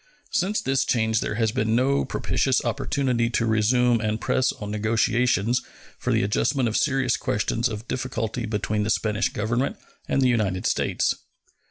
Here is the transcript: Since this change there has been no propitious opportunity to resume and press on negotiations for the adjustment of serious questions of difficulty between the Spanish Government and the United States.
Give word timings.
Since 0.31 0.61
this 0.63 0.83
change 0.83 1.19
there 1.21 1.35
has 1.35 1.51
been 1.51 1.75
no 1.75 2.05
propitious 2.05 2.65
opportunity 2.65 3.29
to 3.29 3.45
resume 3.45 4.01
and 4.01 4.19
press 4.19 4.51
on 4.51 4.71
negotiations 4.71 5.61
for 5.99 6.11
the 6.11 6.23
adjustment 6.23 6.67
of 6.67 6.75
serious 6.75 7.15
questions 7.15 7.69
of 7.69 7.87
difficulty 7.87 8.47
between 8.47 8.81
the 8.81 8.89
Spanish 8.89 9.29
Government 9.29 9.77
and 10.07 10.19
the 10.19 10.27
United 10.27 10.65
States. 10.65 11.13